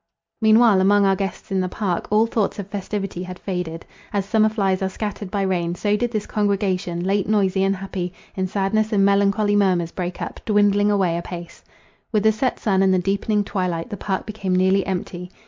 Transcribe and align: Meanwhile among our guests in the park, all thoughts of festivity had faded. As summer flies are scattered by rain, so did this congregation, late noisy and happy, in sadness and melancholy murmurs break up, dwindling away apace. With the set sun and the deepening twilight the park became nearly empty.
Meanwhile 0.41 0.81
among 0.81 1.05
our 1.05 1.15
guests 1.15 1.51
in 1.51 1.59
the 1.59 1.69
park, 1.69 2.07
all 2.09 2.25
thoughts 2.25 2.57
of 2.57 2.65
festivity 2.67 3.21
had 3.21 3.37
faded. 3.37 3.85
As 4.11 4.25
summer 4.25 4.49
flies 4.49 4.81
are 4.81 4.89
scattered 4.89 5.29
by 5.29 5.43
rain, 5.43 5.75
so 5.75 5.95
did 5.95 6.09
this 6.09 6.25
congregation, 6.25 7.03
late 7.03 7.29
noisy 7.29 7.61
and 7.63 7.75
happy, 7.75 8.11
in 8.35 8.47
sadness 8.47 8.91
and 8.91 9.05
melancholy 9.05 9.55
murmurs 9.55 9.91
break 9.91 10.19
up, 10.19 10.39
dwindling 10.43 10.89
away 10.89 11.19
apace. 11.19 11.63
With 12.11 12.23
the 12.23 12.31
set 12.31 12.59
sun 12.59 12.81
and 12.81 12.91
the 12.91 12.97
deepening 12.97 13.43
twilight 13.43 13.91
the 13.91 13.95
park 13.97 14.25
became 14.25 14.55
nearly 14.55 14.83
empty. 14.87 15.29